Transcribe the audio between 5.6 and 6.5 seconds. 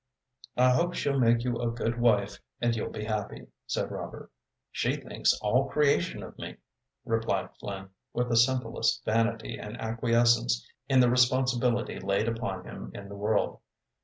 creation of